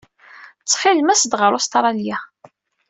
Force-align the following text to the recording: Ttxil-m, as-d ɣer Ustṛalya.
Ttxil-m, 0.61 1.07
as-d 1.13 1.33
ɣer 1.41 1.51
Ustṛalya. 1.57 2.17